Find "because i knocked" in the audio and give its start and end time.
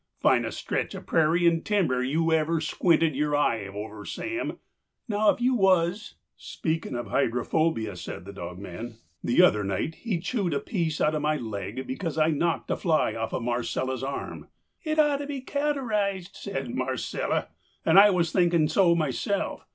11.85-12.71